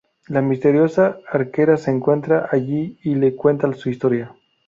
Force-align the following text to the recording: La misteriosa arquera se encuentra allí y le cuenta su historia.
La 0.29 0.41
misteriosa 0.41 1.17
arquera 1.31 1.77
se 1.77 1.91
encuentra 1.91 2.49
allí 2.51 2.97
y 3.03 3.13
le 3.13 3.35
cuenta 3.35 3.71
su 3.73 3.91
historia. 3.91 4.35